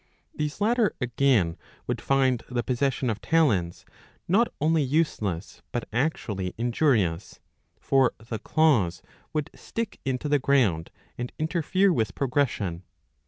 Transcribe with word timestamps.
These 0.33 0.59
latter, 0.59 0.95
again, 0.99 1.57
would 1.85 2.01
find 2.01 2.41
the 2.49 2.63
possession 2.63 3.07
of 3.11 3.21
talons 3.21 3.85
not 4.27 4.47
only 4.59 4.81
useless 4.81 5.61
but 5.71 5.87
actually 5.93 6.55
injurious; 6.57 7.39
for 7.79 8.13
the 8.17 8.39
claws 8.39 9.03
would 9.31 9.51
stick 9.53 9.99
into 10.03 10.27
the 10.27 10.39
ground 10.39 10.89
and 11.19 11.31
interfere 11.37 11.93
with 11.93 12.15
progression. 12.15 12.81